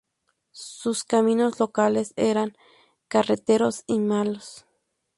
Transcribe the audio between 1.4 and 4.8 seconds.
locales eran carreteros y malos.